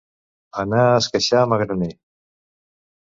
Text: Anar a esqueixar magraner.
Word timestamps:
Anar 0.63 0.85
a 0.87 0.95
esqueixar 1.01 1.43
magraner. 1.53 1.93